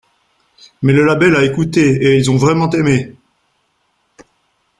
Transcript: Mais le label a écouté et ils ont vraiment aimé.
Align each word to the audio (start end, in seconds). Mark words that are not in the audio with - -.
Mais 0.81 0.93
le 0.93 1.05
label 1.05 1.35
a 1.35 1.43
écouté 1.43 1.87
et 1.91 2.15
ils 2.15 2.31
ont 2.31 2.35
vraiment 2.35 2.71
aimé. 2.71 3.13